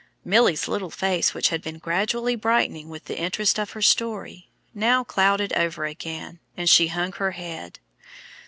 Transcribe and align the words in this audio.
Milly's 0.25 0.67
little 0.67 0.89
face, 0.89 1.35
which 1.35 1.49
had 1.49 1.61
been 1.61 1.77
gradually 1.77 2.35
brightening 2.35 2.89
with 2.89 3.05
the 3.05 3.19
interest 3.19 3.59
of 3.59 3.73
her 3.73 3.83
story, 3.83 4.49
now 4.73 5.03
clouded 5.03 5.53
over 5.53 5.85
again, 5.85 6.39
and 6.57 6.67
she 6.67 6.87
hung 6.87 7.11
her 7.11 7.33
head. 7.33 7.77